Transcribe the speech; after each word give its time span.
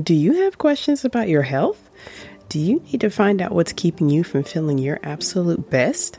Do 0.00 0.14
you 0.14 0.44
have 0.44 0.56
questions 0.56 1.04
about 1.04 1.28
your 1.28 1.42
health? 1.42 1.90
Do 2.48 2.58
you 2.58 2.80
need 2.80 3.02
to 3.02 3.10
find 3.10 3.42
out 3.42 3.52
what's 3.52 3.74
keeping 3.74 4.08
you 4.08 4.24
from 4.24 4.42
feeling 4.42 4.78
your 4.78 4.98
absolute 5.02 5.68
best? 5.68 6.18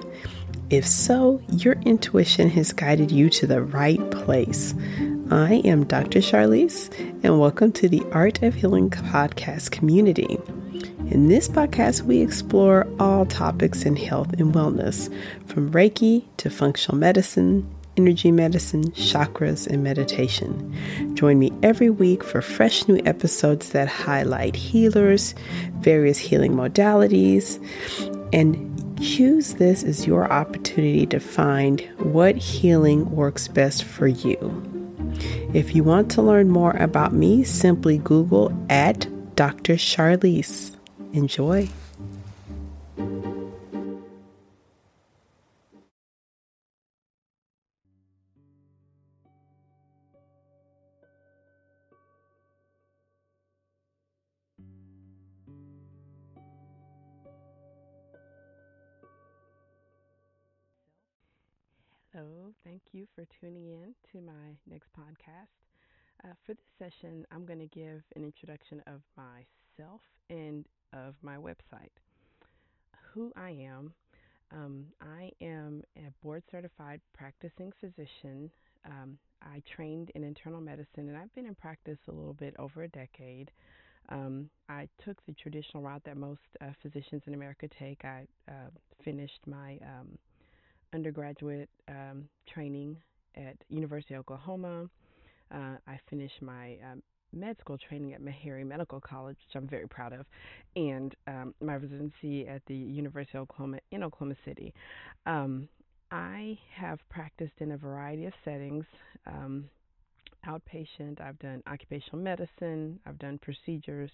If 0.70 0.86
so, 0.86 1.42
your 1.50 1.74
intuition 1.82 2.52
has 2.52 2.72
guided 2.72 3.12
you 3.12 3.32
to 3.32 3.48
the 3.48 3.64
right 3.64 4.12
place. 4.12 4.76
I 5.32 5.64
am 5.66 5.86
Dr. 5.86 6.20
Charlise, 6.20 6.94
and 7.24 7.40
welcome 7.40 7.72
to 7.72 7.90
the 7.90 8.04
Art 8.12 8.44
of 8.44 8.54
Healing 8.54 8.92
podcast 8.92 9.72
community. 9.72 10.38
In 11.10 11.28
this 11.28 11.48
podcast, 11.48 12.04
we 12.04 12.22
explore 12.22 12.86
all 13.00 13.26
topics 13.26 13.86
in 13.86 13.96
health 13.96 14.34
and 14.34 14.54
wellness, 14.54 15.12
from 15.48 15.72
Reiki 15.72 16.26
to 16.38 16.52
functional 16.52 17.00
medicine, 17.00 17.68
energy 17.98 18.32
medicine, 18.32 18.92
chakras, 18.92 19.68
and 19.68 19.84
meditation. 19.84 21.16
Join 21.16 21.40
me 21.40 21.52
every 21.62 21.90
week 21.90 22.24
for 22.24 22.42
fresh 22.42 22.88
new 22.88 23.02
episodes 23.06 23.70
that 23.70 23.88
highlight 23.88 24.56
healers, 24.56 25.36
various 25.80 26.18
healing 26.18 26.54
modalities, 26.54 27.60
and 28.34 28.70
choose 29.02 29.56
this 29.56 29.84
as 29.84 30.08
your 30.08 30.32
opportunity 30.32 31.06
to 31.08 31.20
find 31.20 31.82
what 32.00 32.36
healing 32.36 33.10
works 33.12 33.48
best 33.48 33.84
for 33.84 34.08
you. 34.08 34.38
If 35.54 35.76
you 35.76 35.84
want 35.84 36.10
to 36.12 36.22
learn 36.22 36.50
more 36.50 36.76
about 36.78 37.14
me, 37.14 37.44
simply 37.44 38.00
Google 38.00 38.52
at 38.70 39.08
Dr. 39.36 39.76
Charlise. 39.76 40.76
Enjoy. 41.12 41.70
Hello, 62.16 62.54
thank 62.64 62.82
you 62.92 63.08
for 63.16 63.26
tuning 63.42 63.70
in 63.70 63.96
to 64.12 64.22
my 64.24 64.56
next 64.70 64.88
podcast. 64.96 65.50
Uh, 66.24 66.34
for 66.46 66.54
this 66.54 66.64
session, 66.78 67.26
I'm 67.32 67.44
going 67.44 67.58
to 67.58 67.66
give 67.66 68.04
an 68.16 68.24
introduction 68.24 68.84
of 68.86 69.02
myself 69.18 70.00
and 70.30 70.64
of 70.94 71.16
my 71.24 71.38
website. 71.38 71.90
Who 73.14 73.34
I 73.36 73.50
am. 73.50 73.94
Um, 74.52 74.86
I 75.02 75.32
am 75.42 75.82
a 75.98 76.12
board 76.22 76.44
certified 76.52 77.02
practicing 77.18 77.74
physician. 77.82 78.52
Um, 78.86 79.18
I 79.42 79.64
trained 79.76 80.12
in 80.14 80.24
internal 80.24 80.62
medicine 80.62 81.10
and 81.10 81.18
I've 81.18 81.34
been 81.34 81.48
in 81.48 81.56
practice 81.56 81.98
a 82.08 82.12
little 82.12 82.36
bit 82.36 82.54
over 82.60 82.84
a 82.84 82.90
decade. 82.90 83.50
Um, 84.10 84.52
I 84.70 84.88
took 85.04 85.18
the 85.26 85.34
traditional 85.34 85.82
route 85.82 86.04
that 86.06 86.18
most 86.18 86.42
uh, 86.62 86.68
physicians 86.84 87.24
in 87.26 87.34
America 87.34 87.68
take. 87.80 88.06
I 88.06 88.28
uh, 88.48 88.70
finished 89.04 89.40
my 89.48 89.80
um, 89.82 90.20
undergraduate 90.94 91.70
um, 91.88 92.30
training 92.54 92.98
at 93.36 93.56
University 93.70 94.14
of 94.14 94.22
Oklahoma. 94.22 94.90
Uh, 95.54 95.78
I 95.88 96.00
finished 96.10 96.42
my 96.42 96.78
um, 96.90 97.02
med 97.32 97.58
school 97.60 97.78
training 97.78 98.14
at 98.14 98.22
Meharry 98.22 98.66
Medical 98.66 99.00
College, 99.00 99.38
which 99.48 99.56
I'm 99.56 99.68
very 99.68 99.88
proud 99.88 100.14
of, 100.14 100.26
and 100.76 101.16
um, 101.28 101.54
my 101.62 101.76
residency 101.76 102.48
at 102.48 102.62
the 102.68 102.76
University 102.76 103.38
of 103.38 103.44
Oklahoma 103.44 103.80
in 103.92 104.04
Oklahoma 104.04 104.36
City. 104.46 104.74
Um, 105.26 105.68
I 106.12 106.58
have 106.76 107.00
practiced 107.10 107.54
in 107.60 107.72
a 107.72 107.78
variety 107.78 108.26
of 108.26 108.34
settings. 108.46 108.86
Um, 109.26 109.66
outpatient, 110.48 111.22
I've 111.22 111.40
done 111.40 111.64
occupational 111.68 112.20
medicine, 112.20 113.00
I've 113.06 113.18
done 113.18 113.40
procedures. 113.42 114.12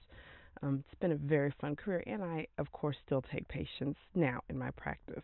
Um, 0.62 0.84
it's 0.86 1.00
been 1.00 1.12
a 1.12 1.16
very 1.16 1.54
fun 1.60 1.76
career, 1.76 2.04
and 2.06 2.24
I, 2.24 2.48
of 2.58 2.72
course, 2.72 2.96
still 3.06 3.24
take 3.32 3.48
patients 3.48 4.00
now 4.16 4.42
in 4.50 4.58
my 4.58 4.72
practice. 4.72 5.24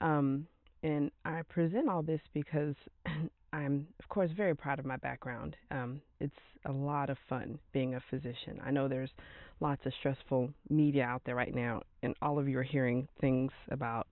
Um, 0.00 0.46
and 0.84 1.10
I 1.24 1.40
present 1.48 1.88
all 1.88 2.02
this 2.02 2.20
because 2.34 2.74
I'm, 3.52 3.86
of 4.00 4.08
course, 4.10 4.30
very 4.36 4.54
proud 4.54 4.78
of 4.78 4.84
my 4.84 4.98
background. 4.98 5.56
Um, 5.70 6.02
it's 6.20 6.34
a 6.66 6.72
lot 6.72 7.08
of 7.08 7.16
fun 7.28 7.58
being 7.72 7.94
a 7.94 8.02
physician. 8.10 8.60
I 8.64 8.70
know 8.70 8.86
there's 8.86 9.10
lots 9.60 9.80
of 9.86 9.92
stressful 9.98 10.50
media 10.68 11.04
out 11.04 11.22
there 11.24 11.36
right 11.36 11.54
now, 11.54 11.82
and 12.02 12.14
all 12.20 12.38
of 12.38 12.48
you 12.48 12.58
are 12.58 12.62
hearing 12.64 13.08
things 13.20 13.50
about 13.70 14.06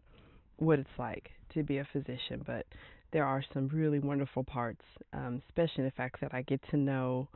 what 0.57 0.79
it's 0.79 0.89
like 0.99 1.31
to 1.53 1.63
be 1.63 1.79
a 1.79 1.89
physician, 1.93 2.43
but 2.47 2.65
there 3.13 3.27
are 3.27 3.45
some 3.53 3.69
really 3.69 3.99
wonderful 3.99 4.43
parts, 4.43 4.85
um, 5.13 5.43
especially 5.49 5.85
the 5.85 5.91
fact 5.91 6.23
that 6.23 6.33
I 6.33 6.41
get 6.43 6.61
to 6.71 6.79
know 6.79 7.29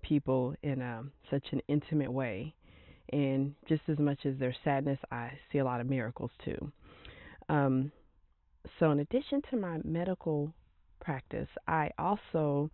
people 0.00 0.54
in 0.62 0.80
a, 0.80 1.02
such 1.30 1.44
an 1.52 1.60
intimate 1.68 2.10
way. 2.10 2.54
And 3.12 3.54
just 3.68 3.82
as 3.88 3.98
much 3.98 4.24
as 4.24 4.36
there's 4.38 4.56
sadness, 4.64 4.98
I 5.10 5.32
see 5.52 5.58
a 5.58 5.64
lot 5.64 5.80
of 5.82 5.86
miracles 5.86 6.30
too. 6.44 6.72
Um, 7.50 7.92
so, 8.78 8.90
in 8.90 9.00
addition 9.00 9.42
to 9.50 9.56
my 9.56 9.78
medical 9.84 10.52
practice, 11.00 11.48
I 11.66 11.90
also 11.98 12.70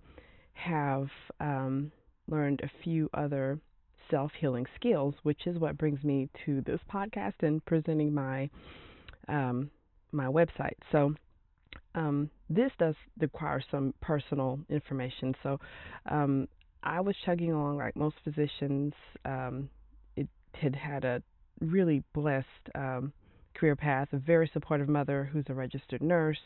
have 0.55 1.09
um, 1.41 1.93
learned 2.29 2.61
a 2.63 2.71
few 2.83 3.09
other 3.15 3.59
self 4.11 4.33
healing 4.39 4.67
skills, 4.77 5.15
which 5.23 5.47
is 5.47 5.59
what 5.59 5.79
brings 5.79 6.03
me 6.03 6.29
to 6.45 6.61
this 6.63 6.81
podcast 6.93 7.35
and 7.41 7.65
presenting 7.65 8.13
my 8.13 8.49
um, 9.29 9.71
my 10.13 10.27
website. 10.27 10.77
So, 10.93 11.15
um, 11.95 12.31
this 12.49 12.71
does 12.79 12.95
require 13.21 13.63
some 13.71 13.95
personal 14.01 14.59
information. 14.69 15.35
So, 15.43 15.59
um, 16.11 16.49
I 16.83 17.01
was 17.01 17.17
chugging 17.25 17.53
along 17.53 17.79
like 17.79 17.97
most 17.97 18.17
physicians. 18.25 18.93
Um, 19.25 19.69
it 20.17 20.29
had 20.53 20.75
had 20.75 21.05
a 21.05 21.23
really 21.61 22.03
blessed 22.13 22.47
um, 22.75 23.13
career 23.57 23.77
path, 23.77 24.09
a 24.13 24.19
very 24.19 24.51
supportive 24.53 24.89
mother 24.89 25.29
who's 25.33 25.45
a 25.49 25.55
registered 25.55 26.03
nurse. 26.03 26.39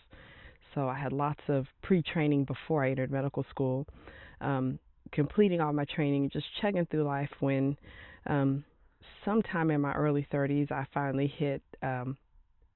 So 0.74 0.88
I 0.88 0.98
had 0.98 1.12
lots 1.12 1.40
of 1.48 1.66
pre 1.82 2.02
training 2.02 2.44
before 2.44 2.84
I 2.84 2.90
entered 2.90 3.10
medical 3.10 3.44
school, 3.50 3.86
um, 4.40 4.78
completing 5.12 5.60
all 5.60 5.72
my 5.72 5.84
training, 5.84 6.30
just 6.32 6.46
chugging 6.60 6.86
through 6.86 7.04
life 7.04 7.30
when 7.40 7.76
um, 8.26 8.64
sometime 9.24 9.70
in 9.70 9.80
my 9.80 9.92
early 9.94 10.26
30s, 10.32 10.70
I 10.70 10.86
finally 10.92 11.26
hit 11.26 11.62
um, 11.82 12.16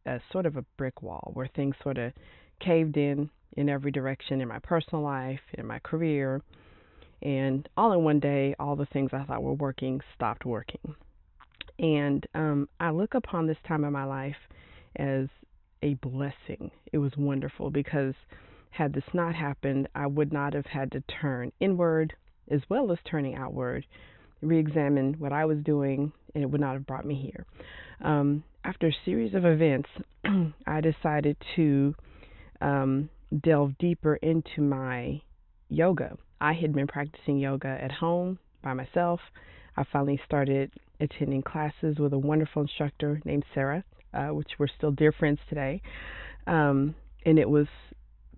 a 0.07 0.21
sort 0.33 0.47
of 0.47 0.57
a 0.57 0.65
brick 0.77 1.03
wall 1.03 1.31
where 1.35 1.49
things 1.55 1.75
sort 1.83 1.99
of 1.99 2.13
caved 2.61 2.97
in 2.97 3.31
in 3.57 3.69
every 3.69 3.93
direction 3.93 4.41
in 4.41 4.49
my 4.49 4.59
personal 4.59 5.03
life, 5.03 5.41
in 5.55 5.67
my 5.67 5.79
career. 5.81 6.43
And 7.23 7.69
all 7.77 7.93
in 7.93 8.05
one 8.05 8.21
day, 8.21 8.55
all 8.59 8.77
the 8.77 8.87
things 8.87 9.11
I 9.13 9.25
thought 9.25 9.43
were 9.43 9.55
working 9.55 10.01
stopped 10.15 10.45
working. 10.45 10.97
And 11.79 12.25
um, 12.35 12.69
I 12.81 12.91
look 12.91 13.15
upon 13.15 13.47
this 13.47 13.57
time 13.67 13.85
of 13.85 13.93
my 13.93 14.05
life 14.05 14.37
as 14.97 15.29
a 15.83 15.95
blessing. 15.95 16.71
It 16.93 16.99
was 16.99 17.13
wonderful 17.17 17.71
because 17.71 18.15
had 18.71 18.93
this 18.93 19.05
not 19.13 19.35
happened, 19.35 19.89
I 19.95 20.07
would 20.07 20.33
not 20.33 20.55
have 20.55 20.67
had 20.67 20.91
to 20.93 21.03
turn 21.21 21.53
inward 21.61 22.15
as 22.51 22.61
well 22.69 22.91
as 22.93 22.99
turning 23.09 23.37
outward, 23.37 23.87
re 24.43 24.59
examine 24.59 25.15
what 25.19 25.33
I 25.33 25.45
was 25.45 25.59
doing, 25.59 26.13
and 26.35 26.43
it 26.43 26.51
would 26.51 26.61
not 26.61 26.75
have 26.75 26.87
brought 26.87 27.05
me 27.05 27.15
here. 27.15 27.47
Um, 28.03 28.43
after 28.65 28.89
a 28.89 28.97
series 29.05 29.35
of 29.35 29.45
events, 29.45 29.89
I 30.67 30.81
decided 30.81 31.37
to 31.57 31.95
um, 32.61 33.09
delve 33.43 33.79
deeper 33.79 34.17
into 34.17 34.61
my 34.61 35.21
yoga. 35.69 36.17
I 36.41 36.53
had 36.53 36.75
been 36.75 36.87
practicing 36.87 37.39
yoga 37.39 37.79
at 37.81 37.93
home 37.93 38.39
by 38.63 38.75
myself. 38.75 39.21
I 39.77 39.85
finally 39.93 40.21
started 40.27 40.71
attending 41.01 41.43
classes 41.43 41.99
with 41.99 42.13
a 42.13 42.19
wonderful 42.19 42.63
instructor 42.63 43.21
named 43.25 43.45
Sarah, 43.55 43.85
uh, 44.13 44.29
which 44.29 44.51
we're 44.59 44.69
still 44.69 44.91
dear 44.91 45.13
friends 45.13 45.39
today. 45.49 45.83
Um, 46.47 46.95
and 47.25 47.39
it 47.39 47.49
was 47.49 47.67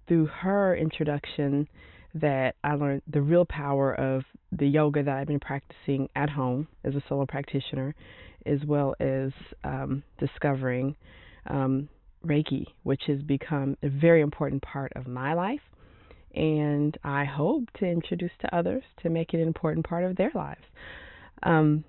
through 0.09 0.27
her 0.27 0.77
introduction 0.77 1.69
that 2.15 2.55
I 2.65 2.75
learned 2.75 3.03
the 3.13 3.21
real 3.21 3.45
power 3.45 3.93
of 3.95 4.23
the 4.53 4.67
yoga 4.67 5.03
that 5.03 5.17
I've 5.17 5.27
been 5.27 5.41
practicing 5.41 6.09
at 6.17 6.31
home 6.31 6.69
as 6.85 6.95
a 6.95 7.03
solo 7.09 7.27
practitioner, 7.27 7.95
as 8.47 8.61
well 8.67 8.95
as 9.01 9.33
um, 9.65 10.03
discovering 10.19 10.97
um, 11.49 11.89
Reiki, 12.25 12.65
which 12.85 13.03
has 13.09 13.21
become 13.23 13.77
a 13.83 13.89
very 13.89 14.23
important 14.23 14.63
part 14.63 14.93
of 14.97 15.07
my 15.07 15.35
life. 15.35 15.61
And 16.35 16.97
I 17.05 17.25
hope 17.25 17.65
to 17.79 17.87
introduce 17.87 18.31
to 18.43 18.57
others 18.57 18.83
to 19.03 19.11
make 19.11 19.35
it 19.35 19.41
an 19.41 19.47
important 19.47 19.87
part 19.87 20.05
of 20.05 20.17
their 20.17 20.31
lives. 20.35 20.65
Um, 21.43 21.85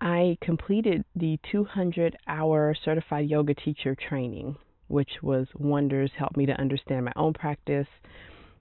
I 0.00 0.36
completed 0.40 1.04
the 1.16 1.38
200 1.50 2.16
hour 2.26 2.74
certified 2.84 3.28
yoga 3.28 3.54
teacher 3.54 3.94
training, 3.94 4.56
which 4.88 5.10
was 5.22 5.46
wonders, 5.54 6.10
helped 6.16 6.36
me 6.36 6.46
to 6.46 6.60
understand 6.60 7.04
my 7.06 7.12
own 7.16 7.32
practice, 7.32 7.86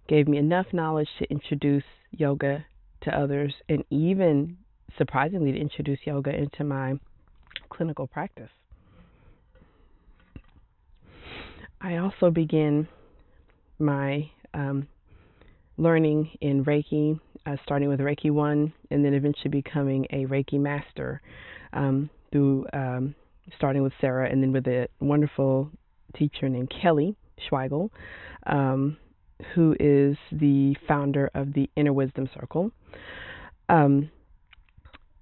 gave 0.07 0.27
me 0.27 0.38
enough 0.38 0.68
knowledge 0.74 1.09
to 1.19 1.30
introduce 1.30 1.83
yoga 2.12 2.65
to 3.01 3.12
others, 3.18 3.53
and 3.68 3.83
even 3.89 4.57
surprisingly 4.97 5.51
to 5.51 5.59
introduce 5.59 6.00
yoga 6.06 6.33
into 6.33 6.63
my 6.63 6.94
clinical 7.69 8.07
practice. 8.07 8.50
I 11.81 11.97
also 11.97 12.31
began 12.31 12.88
my 13.80 14.30
um, 14.53 14.88
learning 15.78 16.30
in 16.42 16.64
Reiki, 16.66 17.20
uh, 17.46 17.56
starting 17.64 17.90
with 17.90 18.00
Reiki 18.00 18.31
1, 18.31 18.74
and 18.92 19.06
then 19.06 19.14
eventually 19.14 19.50
becoming 19.50 20.06
a 20.12 20.25
Reiki 20.25 20.60
master 20.60 21.22
um, 21.74 22.10
through 22.31 22.66
um, 22.74 23.16
starting 23.58 23.84
with 23.84 23.94
Sarah 24.00 24.30
and 24.30 24.42
then 24.42 24.52
with 24.52 24.68
a 24.68 24.88
wonderful 25.00 25.70
teacher 26.16 26.48
named 26.50 26.72
Kelly 26.81 27.16
Schweigel, 27.50 27.90
um, 28.48 28.98
who 29.54 29.75
is 29.80 30.18
the 30.31 30.75
founder 30.88 31.30
of 31.34 31.54
the 31.54 31.70
Inner 31.76 31.94
Wisdom 31.94 32.30
Circle. 32.34 32.72
Um, 33.69 34.10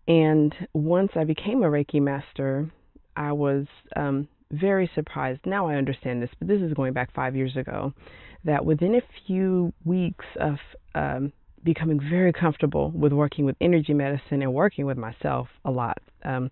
and 0.08 0.54
once 0.74 1.12
I 1.16 1.24
became 1.24 1.64
a 1.64 1.68
Reiki 1.68 2.02
master, 2.02 2.70
I 3.16 3.32
was 3.32 3.66
um, 3.96 4.28
very 4.52 4.90
surprised. 4.94 5.42
Now 5.46 5.68
I 5.68 5.76
understand 5.76 6.22
this, 6.22 6.30
but 6.40 6.48
this 6.48 6.62
is 6.62 6.74
going 6.74 6.94
back 6.94 7.14
five 7.14 7.36
years 7.36 7.56
ago. 7.56 7.94
That 8.44 8.66
within 8.66 8.96
a 8.96 9.02
few 9.26 9.74
weeks 9.86 10.26
of 10.40 10.56
um, 10.96 11.32
becoming 11.64 12.00
very 12.00 12.34
comfortable 12.34 12.92
with 12.92 13.14
working 13.14 13.46
with 13.46 13.56
energy 13.62 13.94
medicine 13.94 14.42
and 14.42 14.54
working 14.54 14.86
with 14.86 14.98
myself 14.98 15.48
a 15.64 15.72
lot, 15.72 15.98
um, 16.24 16.50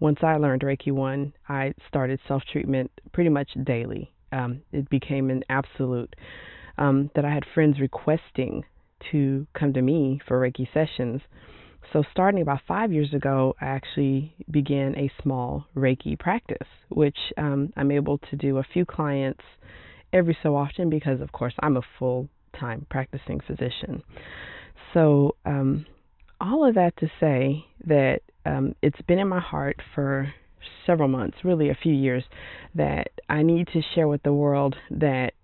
once 0.00 0.18
I 0.22 0.36
learned 0.36 0.62
Reiki 0.62 0.92
1, 0.92 1.32
I 1.48 1.74
started 1.88 2.20
self 2.26 2.42
treatment 2.50 2.90
pretty 3.12 3.30
much 3.30 3.50
daily. 3.64 4.10
Um, 4.32 4.62
it 4.72 4.88
became 4.90 5.30
an 5.30 5.42
absolute 5.48 6.14
um, 6.78 7.10
that 7.14 7.24
I 7.24 7.32
had 7.32 7.44
friends 7.54 7.80
requesting 7.80 8.64
to 9.12 9.46
come 9.58 9.72
to 9.72 9.82
me 9.82 10.20
for 10.26 10.40
Reiki 10.40 10.66
sessions. 10.72 11.20
So, 11.92 12.04
starting 12.12 12.42
about 12.42 12.60
five 12.68 12.92
years 12.92 13.12
ago, 13.12 13.54
I 13.60 13.66
actually 13.66 14.34
began 14.50 14.96
a 14.96 15.10
small 15.22 15.66
Reiki 15.74 16.18
practice, 16.18 16.68
which 16.88 17.16
um, 17.36 17.72
I'm 17.76 17.90
able 17.90 18.18
to 18.30 18.36
do 18.36 18.58
a 18.58 18.66
few 18.72 18.84
clients 18.84 19.42
every 20.12 20.36
so 20.42 20.56
often 20.56 20.90
because, 20.90 21.20
of 21.20 21.32
course, 21.32 21.54
I'm 21.60 21.76
a 21.76 21.82
full 21.98 22.28
time 22.58 22.86
practicing 22.90 23.40
physician. 23.40 24.02
So, 24.92 25.36
um, 25.44 25.86
all 26.40 26.66
of 26.66 26.74
that 26.74 26.96
to 26.98 27.08
say 27.20 27.66
that 27.86 28.20
um, 28.46 28.74
it's 28.82 29.00
been 29.02 29.18
in 29.18 29.28
my 29.28 29.40
heart 29.40 29.76
for 29.94 30.32
several 30.86 31.08
months, 31.08 31.38
really 31.44 31.68
a 31.68 31.74
few 31.74 31.92
years, 31.92 32.24
that 32.74 33.08
I 33.28 33.42
need 33.42 33.68
to 33.68 33.82
share 33.94 34.08
with 34.08 34.22
the 34.22 34.32
world 34.32 34.74
that 34.90 35.34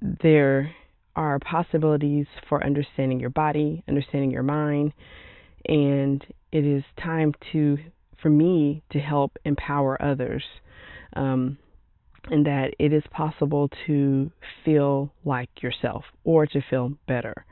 there 0.00 0.72
are 1.14 1.38
possibilities 1.38 2.26
for 2.48 2.64
understanding 2.64 3.20
your 3.20 3.30
body, 3.30 3.82
understanding 3.88 4.30
your 4.30 4.42
mind, 4.42 4.92
and 5.66 6.24
it 6.52 6.64
is 6.64 6.84
time 7.02 7.34
to 7.52 7.78
for 8.22 8.30
me 8.30 8.82
to 8.90 8.98
help 8.98 9.36
empower 9.44 10.00
others 10.02 10.42
um, 11.14 11.58
and 12.30 12.46
that 12.46 12.74
it 12.78 12.92
is 12.92 13.02
possible 13.10 13.70
to 13.86 14.30
feel 14.64 15.12
like 15.24 15.48
yourself 15.62 16.04
or 16.24 16.46
to 16.46 16.60
feel 16.68 16.92
better. 17.06 17.44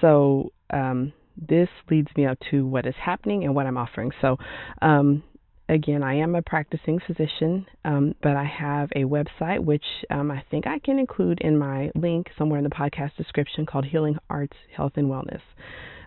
So 0.00 0.52
um, 0.70 1.12
this 1.36 1.68
leads 1.90 2.08
me 2.16 2.26
up 2.26 2.38
to 2.50 2.66
what 2.66 2.86
is 2.86 2.94
happening 3.02 3.44
and 3.44 3.54
what 3.54 3.66
i'm 3.66 3.76
offering. 3.76 4.10
So 4.20 4.38
um, 4.82 5.22
again 5.68 6.02
i 6.02 6.14
am 6.14 6.36
a 6.36 6.42
practicing 6.42 7.00
physician 7.04 7.66
um, 7.84 8.14
but 8.22 8.36
i 8.36 8.44
have 8.44 8.88
a 8.94 9.00
website 9.00 9.58
which 9.58 9.82
um, 10.10 10.30
i 10.30 10.40
think 10.48 10.64
i 10.64 10.78
can 10.78 10.96
include 10.96 11.40
in 11.40 11.58
my 11.58 11.90
link 11.96 12.28
somewhere 12.38 12.58
in 12.58 12.62
the 12.62 12.70
podcast 12.70 13.10
description 13.16 13.66
called 13.66 13.84
healing 13.84 14.16
arts 14.30 14.56
health 14.76 14.92
and 14.94 15.08
wellness. 15.08 15.40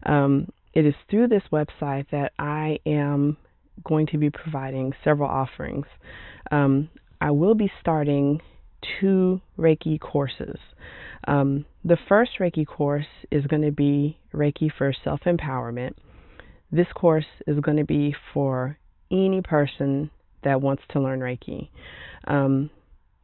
Um, 0.06 0.48
it 0.74 0.86
is 0.86 0.94
through 1.10 1.28
this 1.28 1.44
website 1.52 2.06
that 2.12 2.32
I 2.38 2.80
am 2.86 3.38
going 3.84 4.08
to 4.08 4.18
be 4.18 4.30
providing 4.30 4.94
several 5.04 5.30
offerings. 5.30 5.86
I 7.22 7.32
will 7.32 7.56
be 7.56 7.72
starting 7.82 8.42
two 9.00 9.42
Reiki 9.58 10.00
courses. 10.00 10.58
Um, 11.28 11.66
the 11.84 11.98
first 12.08 12.32
Reiki 12.40 12.66
course 12.66 13.06
is 13.32 13.46
going 13.48 13.64
to 13.64 13.72
be 13.72 14.18
Reiki 14.34 14.70
for 14.78 14.94
self 15.04 15.22
empowerment. 15.26 15.94
This 16.72 16.88
course 16.96 17.26
is 17.48 17.60
going 17.60 17.78
to 17.78 17.84
be 17.84 18.16
for 18.34 18.78
any 19.12 19.42
person 19.42 20.12
that 20.44 20.62
wants 20.62 20.84
to 20.92 21.00
learn 21.00 21.20
Reiki. 21.20 21.70
Um, 22.28 22.70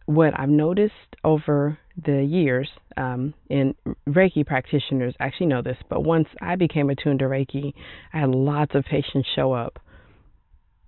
what 0.07 0.37
I've 0.39 0.49
noticed 0.49 0.93
over 1.23 1.77
the 2.05 2.23
years, 2.23 2.69
um, 2.97 3.33
and 3.49 3.73
Reiki 4.07 4.45
practitioners 4.45 5.15
actually 5.19 5.47
know 5.47 5.61
this, 5.61 5.77
but 5.89 6.03
once 6.03 6.27
I 6.41 6.55
became 6.55 6.89
attuned 6.89 7.19
to 7.19 7.25
Reiki, 7.25 7.73
I 8.13 8.19
had 8.19 8.29
lots 8.29 8.75
of 8.75 8.83
patients 8.83 9.27
show 9.35 9.53
up 9.53 9.79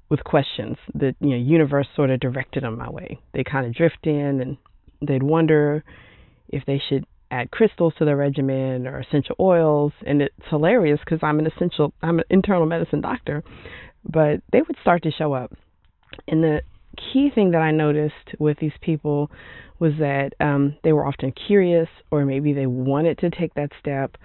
with 0.09 0.23
questions. 0.23 0.77
The 0.93 1.15
you 1.19 1.29
know 1.29 1.37
universe 1.37 1.87
sort 1.95 2.09
of 2.09 2.19
directed 2.19 2.63
them 2.63 2.77
my 2.77 2.89
way. 2.89 3.19
They 3.33 3.43
kind 3.43 3.65
of 3.65 3.73
drift 3.73 4.05
in 4.05 4.41
and 4.41 4.57
they'd 5.01 5.23
wonder 5.23 5.83
if 6.49 6.65
they 6.65 6.81
should 6.89 7.05
add 7.29 7.51
crystals 7.51 7.93
to 7.97 8.05
their 8.05 8.15
regimen 8.15 8.87
or 8.87 8.99
essential 8.99 9.35
oils, 9.39 9.91
and 10.05 10.21
it's 10.21 10.33
hilarious 10.49 10.99
because 11.03 11.19
I'm 11.21 11.39
an 11.39 11.47
essential, 11.47 11.93
I'm 12.01 12.19
an 12.19 12.25
internal 12.29 12.65
medicine 12.65 13.01
doctor, 13.01 13.43
but 14.09 14.41
they 14.51 14.61
would 14.61 14.77
start 14.81 15.03
to 15.03 15.11
show 15.11 15.33
up, 15.33 15.51
and 16.27 16.41
the 16.41 16.61
key 16.97 17.29
thing 17.33 17.51
that 17.51 17.61
I 17.61 17.71
noticed 17.71 18.39
with 18.39 18.57
these 18.59 18.71
people 18.81 19.29
was 19.79 19.93
that 19.99 20.33
um, 20.39 20.75
they 20.83 20.93
were 20.93 21.05
often 21.05 21.31
curious 21.31 21.87
or 22.11 22.25
maybe 22.25 22.53
they 22.53 22.65
wanted 22.65 23.19
to 23.19 23.29
take 23.29 23.53
that 23.53 23.71
step, 23.79 24.17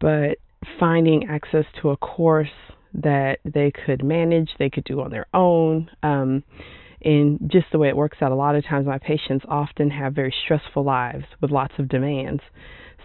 but 0.00 0.38
finding 0.78 1.28
access 1.28 1.64
to 1.80 1.90
a 1.90 1.96
course 1.96 2.48
that 2.94 3.38
they 3.44 3.72
could 3.86 4.04
manage, 4.04 4.50
they 4.58 4.70
could 4.70 4.84
do 4.84 5.00
on 5.00 5.10
their 5.10 5.26
own. 5.34 5.90
Um, 6.02 6.42
and 7.02 7.50
just 7.50 7.66
the 7.72 7.78
way 7.78 7.88
it 7.88 7.96
works 7.96 8.18
out, 8.20 8.32
a 8.32 8.34
lot 8.34 8.56
of 8.56 8.64
times 8.64 8.86
my 8.86 8.98
patients 8.98 9.44
often 9.48 9.90
have 9.90 10.14
very 10.14 10.34
stressful 10.44 10.84
lives 10.84 11.24
with 11.40 11.50
lots 11.50 11.74
of 11.78 11.88
demands. 11.88 12.42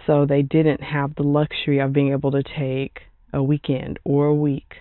So 0.05 0.25
they 0.25 0.41
didn't 0.41 0.81
have 0.81 1.15
the 1.15 1.23
luxury 1.23 1.79
of 1.79 1.93
being 1.93 2.11
able 2.11 2.31
to 2.31 2.43
take 2.43 3.01
a 3.33 3.41
weekend 3.41 3.99
or 4.03 4.27
a 4.27 4.35
week 4.35 4.75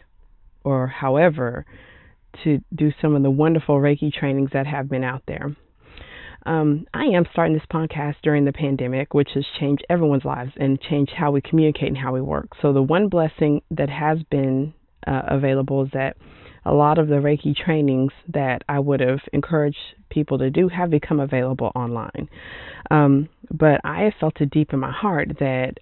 or 0.65 0.87
however 0.87 1.65
to 2.43 2.61
do 2.75 2.91
some 3.01 3.15
of 3.15 3.23
the 3.23 3.31
wonderful 3.31 3.77
Reiki 3.77 4.12
trainings 4.12 4.51
that 4.53 4.67
have 4.67 4.89
been 4.89 5.05
out 5.05 5.23
there. 5.27 5.55
Um, 6.47 6.87
I 6.93 7.05
am 7.05 7.25
starting 7.33 7.55
this 7.55 7.62
podcast 7.73 8.17
during 8.23 8.45
the 8.45 8.53
pandemic, 8.53 9.15
which 9.15 9.31
has 9.35 9.47
changed 9.59 9.85
everyone's 9.89 10.27
lives 10.27 10.53
and 10.56 10.81
changed 10.81 11.12
how 11.17 11.31
we 11.31 11.41
communicate 11.41 11.89
and 11.89 11.97
how 11.97 12.12
we 12.12 12.21
work. 12.21 12.49
So, 12.61 12.73
the 12.73 12.83
one 12.83 13.09
blessing 13.09 13.62
that 13.71 13.89
has 13.89 14.19
been 14.31 14.75
uh, 15.06 15.23
available 15.29 15.85
is 15.85 15.91
that 15.93 16.17
a 16.65 16.73
lot 16.73 16.99
of 16.99 17.09
the 17.09 17.17
Reiki 17.17 17.55
trainings 17.55 18.12
that 18.33 18.62
I 18.69 18.79
would 18.79 19.01
have 19.01 19.21
encouraged 19.33 19.77
people 20.09 20.39
to 20.39 20.51
do 20.51 20.69
have 20.69 20.91
become 20.91 21.21
available 21.21 21.71
online. 21.75 22.29
Um, 22.91 23.29
but 23.51 23.81
I 23.85 24.03
have 24.05 24.15
felt 24.19 24.41
it 24.41 24.51
deep 24.51 24.73
in 24.73 24.81
my 24.81 24.93
heart 24.93 25.29
that 25.41 25.75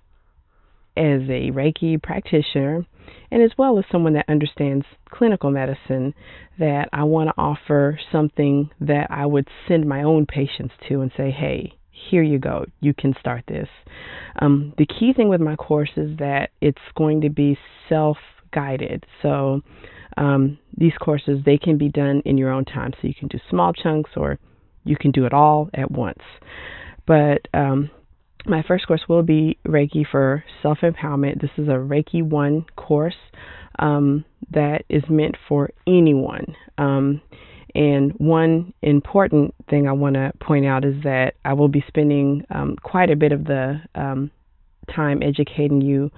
as 0.97 1.23
a 1.23 1.51
Reiki 1.51 2.03
practitioner, 2.03 2.85
and 3.31 3.43
as 3.43 3.53
well 3.57 3.79
as 3.79 3.85
someone 3.91 4.13
that 4.15 4.27
understands 4.29 4.85
clinical 5.09 5.51
medicine, 5.51 6.15
that 6.59 6.89
I 6.93 7.05
want 7.05 7.29
to 7.29 7.35
offer 7.39 7.99
something 8.11 8.71
that 8.81 9.07
I 9.11 9.25
would 9.25 9.49
send 9.67 9.89
my 9.89 10.03
own 10.03 10.27
patients 10.27 10.75
to 10.89 11.01
and 11.01 11.11
say, 11.17 11.31
hey, 11.31 11.75
here 11.91 12.23
you 12.23 12.39
go, 12.39 12.67
you 12.81 12.93
can 12.93 13.15
start 13.19 13.45
this. 13.47 13.69
Um, 14.41 14.75
the 14.77 14.87
key 14.87 15.13
thing 15.15 15.29
with 15.29 15.41
my 15.41 15.57
course 15.57 15.93
is 15.97 16.19
that 16.19 16.51
it's 16.61 16.79
going 16.97 17.23
to 17.23 17.31
be 17.31 17.57
self 17.89 18.17
guided. 18.53 19.05
So 19.23 19.63
um, 20.17 20.59
these 20.77 20.93
courses, 21.01 21.41
they 21.45 21.59
can 21.59 21.79
be 21.79 21.89
done 21.89 22.23
in 22.25 22.39
your 22.39 22.51
own 22.51 22.65
time. 22.65 22.93
So 23.01 23.09
you 23.09 23.15
can 23.15 23.29
do 23.29 23.39
small 23.51 23.73
chunks 23.73 24.11
or 24.17 24.39
you 24.85 24.97
can 24.97 25.11
do 25.11 25.27
it 25.27 25.33
all 25.33 25.71
at 25.75 25.91
once. 25.91 26.23
But 27.07 27.49
um, 27.55 27.91
my 28.47 28.63
first 28.67 28.87
course 28.87 29.03
will 29.09 29.23
be 29.23 29.59
Reiki 29.67 30.05
for 30.09 30.45
self 30.63 30.79
empowerment. 30.83 31.41
This 31.41 31.51
is 31.57 31.69
a 31.69 31.73
Reiki 31.73 32.23
1 32.23 32.67
course 32.77 33.17
um, 33.79 34.25
that 34.51 34.85
is 34.89 35.03
meant 35.09 35.37
for 35.49 35.71
anyone. 35.87 36.55
Um, 36.79 37.21
and 37.75 38.13
one 38.19 38.75
important 38.83 39.55
thing 39.71 39.89
I 39.89 39.93
want 39.93 40.15
to 40.15 40.33
point 40.41 40.67
out 40.67 40.85
is 40.85 41.03
that 41.05 41.35
I 41.45 41.55
will 41.55 41.69
be 41.69 41.83
spending 41.89 42.45
um, 42.51 42.77
quite 42.83 43.11
a 43.11 43.17
bit 43.17 43.33
of 43.33 43.45
the 43.45 43.81
um, 43.95 44.31
time 44.95 45.23
educating 45.23 45.81
you 45.81 46.11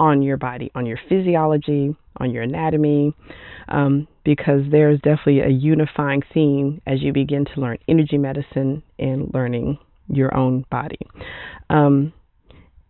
on 0.00 0.22
your 0.22 0.38
body, 0.38 0.72
on 0.74 0.86
your 0.86 0.98
physiology, 1.08 1.94
on 2.16 2.30
your 2.30 2.42
anatomy, 2.42 3.14
um, 3.68 4.08
because 4.24 4.62
there's 4.70 4.98
definitely 5.00 5.40
a 5.40 5.48
unifying 5.48 6.22
theme 6.32 6.80
as 6.86 7.02
you 7.02 7.12
begin 7.12 7.44
to 7.44 7.60
learn 7.60 7.76
energy 7.86 8.16
medicine 8.16 8.82
and 8.98 9.32
learning 9.34 9.78
your 10.08 10.34
own 10.34 10.64
body. 10.70 10.98
Um, 11.68 12.14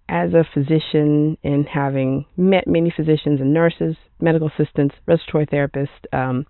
as 0.09 0.31
a 0.35 0.45
physician 0.55 1.37
and 1.45 1.67
having 1.69 2.25
met 2.37 2.67
many 2.67 2.93
physicians 2.97 3.41
and 3.41 3.53
nurses, 3.53 3.97
medical 4.21 4.49
assistants, 4.49 4.95
respiratory 5.07 5.47
therapists, 5.47 5.89
um, 6.13 6.47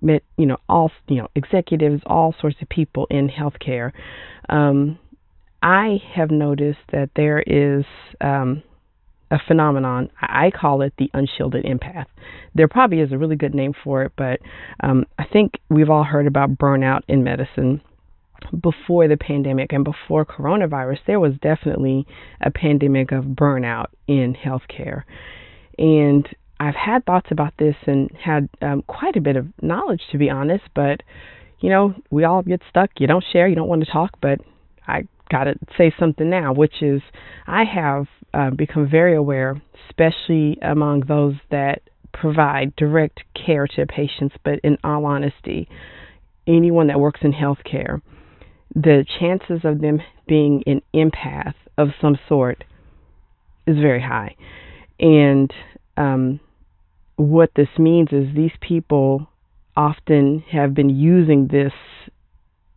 met 0.00 0.22
you 0.36 0.46
know 0.46 0.58
all 0.68 0.92
you 1.08 1.16
know 1.16 1.28
executives, 1.34 2.02
all 2.06 2.34
sorts 2.40 2.56
of 2.62 2.68
people 2.68 3.06
in 3.10 3.28
healthcare, 3.28 3.92
um, 4.48 4.98
I 5.62 5.98
have 6.14 6.30
noticed 6.30 6.78
that 6.92 7.10
there 7.16 7.40
is 7.40 7.84
um, 8.20 8.62
a 9.30 9.38
phenomenon. 9.46 10.10
I 10.20 10.50
call 10.50 10.82
it 10.82 10.92
the 10.98 11.10
unshielded 11.14 11.64
empath. 11.64 12.06
There 12.54 12.68
probably 12.68 13.00
is 13.00 13.12
a 13.12 13.18
really 13.18 13.36
good 13.36 13.54
name 13.54 13.74
for 13.84 14.02
it, 14.02 14.12
but 14.16 14.40
um, 14.80 15.04
I 15.18 15.24
think 15.24 15.54
we've 15.68 15.90
all 15.90 16.04
heard 16.04 16.26
about 16.26 16.56
burnout 16.56 17.02
in 17.08 17.22
medicine 17.24 17.80
before 18.62 19.08
the 19.08 19.16
pandemic 19.16 19.72
and 19.72 19.84
before 19.84 20.24
coronavirus, 20.24 20.98
there 21.06 21.20
was 21.20 21.34
definitely 21.42 22.06
a 22.40 22.50
pandemic 22.50 23.12
of 23.12 23.24
burnout 23.24 23.86
in 24.06 24.34
healthcare. 24.34 25.02
And 25.76 26.26
I've 26.60 26.74
had 26.74 27.04
thoughts 27.04 27.28
about 27.30 27.54
this 27.58 27.76
and 27.86 28.10
had 28.12 28.48
um, 28.62 28.82
quite 28.82 29.16
a 29.16 29.20
bit 29.20 29.36
of 29.36 29.46
knowledge, 29.62 30.02
to 30.12 30.18
be 30.18 30.30
honest. 30.30 30.64
But, 30.74 31.02
you 31.60 31.70
know, 31.70 31.94
we 32.10 32.24
all 32.24 32.42
get 32.42 32.62
stuck. 32.68 32.90
You 32.98 33.06
don't 33.06 33.24
share, 33.32 33.48
you 33.48 33.54
don't 33.54 33.68
want 33.68 33.84
to 33.84 33.90
talk, 33.90 34.18
but 34.20 34.40
I 34.86 35.06
got 35.28 35.44
to 35.44 35.54
say 35.76 35.92
something 35.98 36.28
now, 36.28 36.52
which 36.52 36.82
is 36.82 37.02
I 37.46 37.64
have 37.64 38.06
uh, 38.34 38.50
become 38.50 38.88
very 38.90 39.14
aware, 39.14 39.60
especially 39.88 40.58
among 40.62 41.00
those 41.06 41.34
that 41.50 41.82
provide 42.12 42.74
direct 42.76 43.20
care 43.34 43.66
to 43.66 43.86
patients, 43.86 44.34
but 44.44 44.58
in 44.64 44.78
all 44.82 45.04
honesty, 45.06 45.68
anyone 46.46 46.88
that 46.88 47.00
works 47.00 47.20
in 47.22 47.32
healthcare, 47.32 48.00
the 48.74 49.04
chances 49.18 49.60
of 49.64 49.80
them 49.80 50.00
being 50.26 50.62
an 50.66 50.82
empath 50.94 51.54
of 51.76 51.88
some 52.00 52.18
sort 52.28 52.64
is 53.66 53.76
very 53.76 54.02
high. 54.02 54.34
And 54.98 55.52
um, 55.96 56.40
what 57.16 57.50
this 57.54 57.68
means 57.78 58.08
is 58.12 58.34
these 58.34 58.52
people 58.60 59.28
often 59.76 60.44
have 60.50 60.74
been 60.74 60.90
using 60.90 61.48
this 61.48 61.72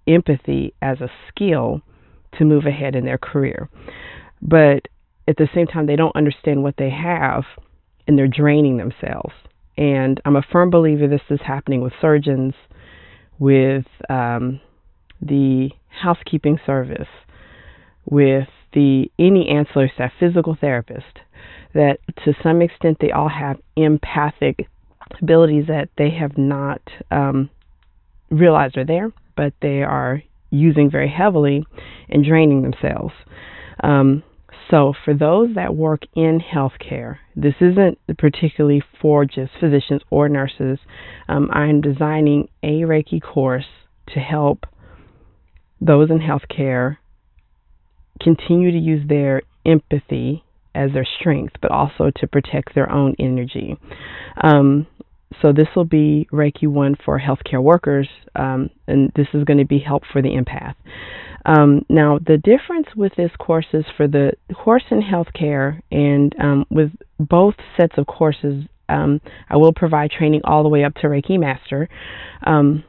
empathy 0.08 0.74
as 0.81 1.00
a 1.01 1.10
skill 1.29 1.81
to 2.38 2.45
move 2.45 2.65
ahead 2.65 2.95
in 2.95 3.05
their 3.05 3.17
career. 3.17 3.69
But 4.41 4.88
at 5.27 5.38
the 5.38 5.47
same 5.53 5.67
time, 5.67 5.85
they 5.85 5.95
don't 5.95 6.15
understand 6.15 6.63
what 6.63 6.75
they 6.77 6.89
have 6.89 7.43
and 8.07 8.17
they're 8.17 8.27
draining 8.27 8.77
themselves. 8.77 9.33
And 9.77 10.19
I'm 10.25 10.35
a 10.35 10.41
firm 10.51 10.69
believer 10.69 11.07
this 11.07 11.21
is 11.29 11.39
happening 11.45 11.81
with 11.81 11.93
surgeons, 12.01 12.53
with 13.39 13.85
um, 14.09 14.59
the 15.21 15.69
housekeeping 15.89 16.59
service, 16.65 17.07
with 18.05 18.47
the 18.73 19.11
any 19.19 19.50
ancillary 19.50 19.91
staff, 19.93 20.11
physical 20.19 20.57
therapist, 20.59 21.19
that 21.73 21.97
to 22.25 22.33
some 22.41 22.61
extent 22.61 22.97
they 23.00 23.11
all 23.11 23.29
have 23.29 23.57
empathic 23.75 24.67
abilities 25.21 25.65
that 25.67 25.89
they 25.97 26.09
have 26.09 26.38
not 26.38 26.81
um, 27.09 27.50
realized 28.29 28.77
are 28.77 28.85
there, 28.85 29.11
but 29.35 29.53
they 29.61 29.83
are 29.83 30.21
using 30.51 30.91
very 30.91 31.10
heavily 31.10 31.65
and 32.10 32.24
draining 32.24 32.62
themselves. 32.62 33.13
Um, 33.84 34.24
so, 34.70 34.93
for 35.03 35.13
those 35.13 35.55
that 35.55 35.75
work 35.75 36.03
in 36.15 36.39
healthcare, 36.39 37.17
this 37.36 37.55
isn't 37.60 37.98
particularly 38.17 38.81
for 39.01 39.25
just 39.25 39.51
physicians 39.60 40.01
or 40.10 40.29
nurses. 40.29 40.79
Um, 41.27 41.50
I'm 41.51 41.81
designing 41.81 42.48
a 42.63 42.81
Reiki 42.81 43.22
course 43.22 43.65
to 44.13 44.20
help 44.20 44.65
those 45.81 46.10
in 46.10 46.20
healthcare 46.20 46.98
continue 48.22 48.72
to 48.72 48.77
use 48.77 49.08
their 49.10 49.41
empathy 49.65 50.43
as 50.74 50.91
their 50.93 51.08
strength, 51.20 51.55
but 51.62 51.72
also 51.72 52.12
to 52.15 52.27
protect 52.27 52.74
their 52.75 52.89
own 52.89 53.15
energy. 53.20 53.77
Um, 54.41 54.88
so 55.41 55.51
this 55.51 55.67
will 55.75 55.85
be 55.85 56.27
Reiki 56.31 56.67
1 56.67 56.97
for 57.05 57.19
healthcare 57.19 57.61
workers, 57.61 58.07
um, 58.35 58.69
and 58.88 59.11
this 59.15 59.27
is 59.33 59.43
going 59.43 59.59
to 59.59 59.65
be 59.65 59.79
help 59.79 60.03
for 60.11 60.21
the 60.21 60.29
empath. 60.29 60.75
Um, 61.45 61.85
now, 61.89 62.19
the 62.19 62.38
difference 62.38 62.88
with 62.95 63.13
this 63.15 63.31
course 63.39 63.65
is 63.73 63.85
for 63.97 64.07
the 64.07 64.33
course 64.53 64.83
in 64.91 65.01
healthcare 65.01 65.81
and 65.91 66.35
um, 66.39 66.65
with 66.69 66.91
both 67.19 67.55
sets 67.77 67.97
of 67.97 68.05
courses, 68.05 68.65
um, 68.89 69.21
I 69.50 69.57
will 69.57 69.73
provide 69.73 70.11
training 70.11 70.41
all 70.43 70.63
the 70.63 70.69
way 70.69 70.83
up 70.83 70.93
to 70.95 71.07
Reiki 71.07 71.39
Master. 71.39 71.89
Um, 72.45 72.83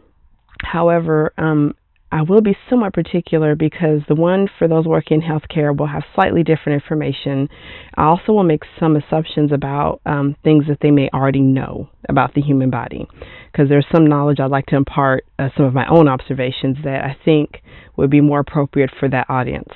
however, 0.62 1.32
um, 1.38 1.74
I 2.12 2.20
will 2.20 2.42
be 2.42 2.54
somewhat 2.68 2.92
particular 2.92 3.56
because 3.56 4.02
the 4.06 4.14
one 4.14 4.46
for 4.58 4.68
those 4.68 4.84
working 4.84 5.22
in 5.22 5.28
healthcare 5.28 5.74
will 5.74 5.86
have 5.86 6.02
slightly 6.14 6.42
different 6.42 6.80
information. 6.82 7.48
I 7.94 8.04
also 8.04 8.32
will 8.32 8.44
make 8.44 8.64
some 8.78 8.96
assumptions 8.96 9.50
about 9.50 10.02
um, 10.04 10.36
things 10.44 10.66
that 10.68 10.78
they 10.82 10.90
may 10.90 11.08
already 11.14 11.40
know 11.40 11.88
about 12.10 12.34
the 12.34 12.42
human 12.42 12.68
body 12.68 13.08
because 13.50 13.70
there's 13.70 13.86
some 13.90 14.06
knowledge 14.06 14.40
I'd 14.40 14.50
like 14.50 14.66
to 14.66 14.76
impart, 14.76 15.24
uh, 15.38 15.48
some 15.56 15.64
of 15.64 15.72
my 15.72 15.86
own 15.88 16.06
observations 16.06 16.76
that 16.84 17.02
I 17.02 17.16
think 17.24 17.62
would 17.96 18.10
be 18.10 18.20
more 18.20 18.40
appropriate 18.40 18.90
for 19.00 19.08
that 19.08 19.30
audience. 19.30 19.72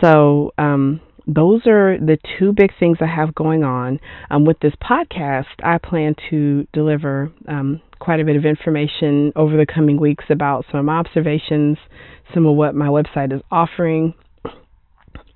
So, 0.00 0.52
um, 0.56 1.02
those 1.26 1.66
are 1.66 1.98
the 1.98 2.18
two 2.38 2.52
big 2.52 2.70
things 2.78 2.98
I 3.00 3.06
have 3.06 3.34
going 3.34 3.62
on. 3.64 4.00
Um, 4.30 4.44
with 4.44 4.58
this 4.60 4.74
podcast, 4.82 5.46
I 5.62 5.78
plan 5.78 6.14
to 6.30 6.66
deliver 6.72 7.30
um, 7.48 7.80
quite 8.00 8.20
a 8.20 8.24
bit 8.24 8.36
of 8.36 8.44
information 8.44 9.32
over 9.36 9.56
the 9.56 9.66
coming 9.66 10.00
weeks 10.00 10.24
about 10.28 10.64
some 10.70 10.80
of 10.80 10.86
my 10.86 10.96
observations, 10.96 11.78
some 12.34 12.46
of 12.46 12.56
what 12.56 12.74
my 12.74 12.88
website 12.88 13.32
is 13.32 13.40
offering. 13.50 14.14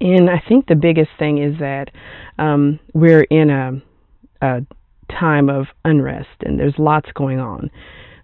And 0.00 0.28
I 0.28 0.43
think 0.47 0.66
the 0.66 0.75
biggest 0.75 1.11
thing 1.19 1.38
is 1.38 1.59
that 1.61 1.90
um, 2.38 2.81
we're 2.93 3.23
in 3.23 3.50
a, 3.50 3.83
a, 4.43 4.61
time 5.09 5.49
of 5.49 5.66
unrest 5.85 6.28
and 6.40 6.59
there's 6.59 6.75
lots 6.78 7.09
going 7.14 7.38
on. 7.38 7.71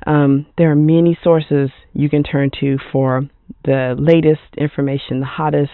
Um, 0.05 0.47
there 0.59 0.73
are 0.73 0.77
many 0.77 1.17
sources 1.23 1.71
you 1.95 2.11
can 2.11 2.25
turn 2.25 2.51
to 2.59 2.77
for 2.91 3.23
the 3.65 3.95
latest 3.97 4.43
information, 4.59 5.21
the 5.21 5.27
hottest 5.27 5.71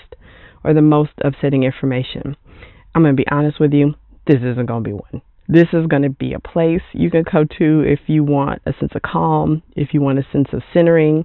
or 0.64 0.74
the 0.74 0.82
most 0.82 1.12
upsetting 1.24 1.62
information. 1.62 2.36
I'm 2.94 3.02
going 3.02 3.16
to 3.16 3.22
be 3.22 3.28
honest 3.30 3.60
with 3.60 3.72
you, 3.72 3.94
this 4.26 4.38
isn't 4.38 4.66
going 4.66 4.84
to 4.84 4.88
be 4.88 4.92
one. 4.92 5.22
This 5.50 5.68
is 5.72 5.86
going 5.86 6.02
to 6.02 6.10
be 6.10 6.34
a 6.34 6.40
place 6.40 6.82
you 6.92 7.10
can 7.10 7.24
go 7.24 7.44
to 7.58 7.80
if 7.80 8.00
you 8.06 8.22
want 8.22 8.60
a 8.66 8.74
sense 8.78 8.92
of 8.94 9.00
calm, 9.02 9.62
if 9.76 9.94
you 9.94 10.02
want 10.02 10.18
a 10.18 10.26
sense 10.30 10.48
of 10.52 10.62
centering, 10.74 11.24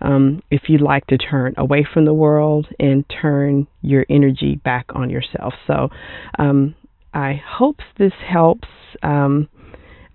um, 0.00 0.42
if 0.50 0.62
you'd 0.68 0.80
like 0.80 1.06
to 1.06 1.18
turn 1.18 1.54
away 1.56 1.86
from 1.92 2.04
the 2.04 2.14
world 2.14 2.66
and 2.80 3.04
turn 3.20 3.68
your 3.82 4.04
energy 4.10 4.56
back 4.56 4.86
on 4.94 5.08
yourself. 5.08 5.54
So 5.68 5.88
um, 6.38 6.74
I 7.14 7.40
hope 7.46 7.76
this 7.96 8.12
helps. 8.26 8.68
Um, 9.04 9.48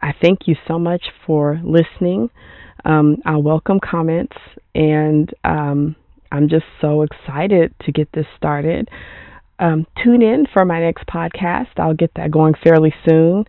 I 0.02 0.14
thank 0.22 0.48
you 0.48 0.56
so 0.68 0.78
much 0.78 1.04
for 1.26 1.62
listening. 1.64 2.30
Um, 2.84 3.18
I 3.26 3.38
welcome 3.38 3.80
comments, 3.80 4.36
and 4.76 5.34
um, 5.44 5.96
I'm 6.36 6.50
just 6.50 6.66
so 6.82 7.02
excited 7.02 7.74
to 7.86 7.92
get 7.92 8.10
this 8.14 8.26
started 8.38 8.90
um, 9.60 9.86
tune 10.04 10.22
in 10.22 10.46
for 10.52 10.66
my 10.66 10.82
next 10.82 11.08
podcast. 11.08 11.70
I'll 11.78 11.94
get 11.94 12.12
that 12.16 12.32
going 12.32 12.56
fairly 12.64 12.94
soon. 13.08 13.46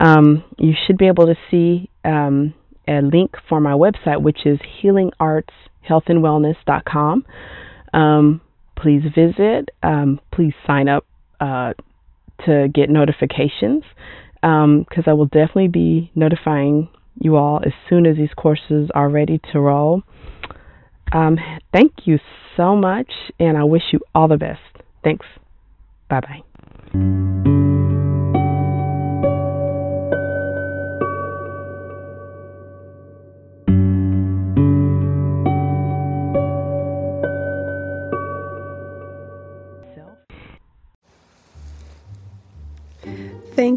Um, 0.00 0.44
you 0.56 0.74
should 0.86 0.98
be 0.98 1.08
able 1.08 1.26
to 1.26 1.34
see 1.50 1.90
um, 2.04 2.54
a 2.86 3.00
link 3.02 3.32
for 3.48 3.58
my 3.60 3.72
website, 3.72 4.22
which 4.22 4.46
is 4.46 4.60
healingartshealthandwellness.com. 4.82 7.26
Um, 7.92 8.40
please 8.76 9.02
visit. 9.14 9.70
Um, 9.82 10.20
please 10.32 10.54
sign 10.66 10.88
up 10.88 11.04
uh, 11.40 11.74
to 12.46 12.68
get 12.72 12.88
notifications 12.90 13.82
because 14.40 15.04
um, 15.04 15.06
I 15.06 15.12
will 15.14 15.26
definitely 15.26 15.68
be 15.68 16.10
notifying 16.14 16.88
you 17.20 17.36
all 17.36 17.60
as 17.66 17.72
soon 17.88 18.06
as 18.06 18.16
these 18.16 18.30
courses 18.36 18.88
are 18.94 19.08
ready 19.08 19.40
to 19.52 19.58
roll. 19.58 20.04
Um, 21.12 21.38
thank 21.72 21.92
you 22.04 22.18
so 22.56 22.76
much, 22.76 23.10
and 23.38 23.56
I 23.56 23.64
wish 23.64 23.82
you 23.92 24.00
all 24.14 24.28
the 24.28 24.36
best. 24.36 24.60
Thanks. 25.02 25.26
Bye 26.08 26.20
bye. 26.20 27.47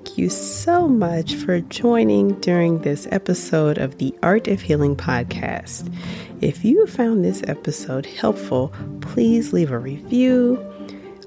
Thank 0.03 0.17
you 0.17 0.29
so 0.31 0.87
much 0.87 1.35
for 1.35 1.61
joining 1.61 2.39
during 2.39 2.79
this 2.79 3.07
episode 3.11 3.77
of 3.77 3.99
the 3.99 4.15
Art 4.23 4.47
of 4.47 4.59
Healing 4.59 4.95
podcast. 4.95 5.93
If 6.41 6.65
you 6.65 6.87
found 6.87 7.23
this 7.23 7.43
episode 7.47 8.07
helpful, 8.07 8.73
please 9.01 9.53
leave 9.53 9.69
a 9.69 9.77
review 9.77 10.57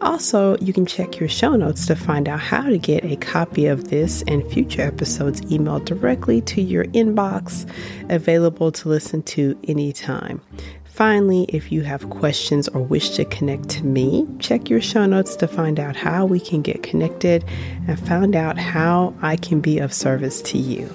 also, 0.00 0.59
you 0.59 0.75
can 0.75 0.85
check 0.85 1.19
your 1.19 1.31
show 1.31 1.57
notes 1.57 1.87
to 1.87 1.97
find 1.97 2.28
out 2.28 2.38
how 2.38 2.64
to 2.69 2.76
get 2.76 3.04
a 3.07 3.16
copy 3.16 3.64
of 3.66 3.88
this 3.88 4.23
and 4.28 4.47
future 4.52 4.83
episodes 4.83 5.40
emailed 5.43 5.87
directly 5.87 6.43
to 6.43 6.61
your 6.61 6.85
inbox, 6.87 7.66
available 8.11 8.71
to 8.73 8.88
listen 8.90 9.23
to 9.23 9.59
anytime. 9.66 10.43
Finally, 10.94 11.44
if 11.48 11.72
you 11.72 11.82
have 11.82 12.08
questions 12.08 12.68
or 12.68 12.80
wish 12.80 13.10
to 13.16 13.24
connect 13.24 13.68
to 13.68 13.84
me, 13.84 14.24
check 14.38 14.70
your 14.70 14.80
show 14.80 15.04
notes 15.04 15.34
to 15.34 15.48
find 15.48 15.80
out 15.80 15.96
how 15.96 16.24
we 16.24 16.38
can 16.38 16.62
get 16.62 16.84
connected 16.84 17.44
and 17.88 17.98
find 18.06 18.36
out 18.36 18.56
how 18.56 19.12
I 19.20 19.34
can 19.34 19.60
be 19.60 19.80
of 19.80 19.92
service 19.92 20.40
to 20.42 20.56
you. 20.56 20.88